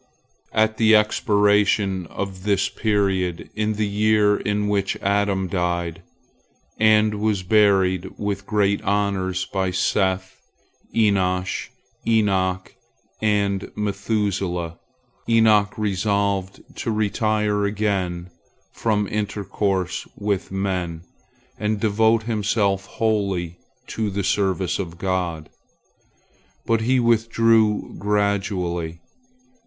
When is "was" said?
7.21-7.43